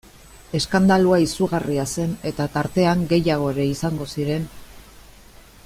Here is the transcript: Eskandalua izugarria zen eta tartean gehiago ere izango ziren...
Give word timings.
Eskandalua 0.59 1.19
izugarria 1.25 1.83
zen 1.97 2.15
eta 2.31 2.47
tartean 2.55 3.05
gehiago 3.13 3.53
ere 3.55 3.67
izango 3.75 4.09
ziren... 4.17 4.49